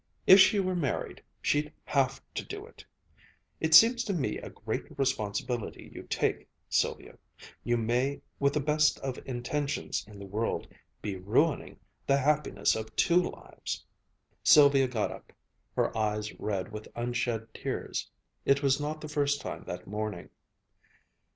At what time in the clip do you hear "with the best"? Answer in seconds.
8.39-8.99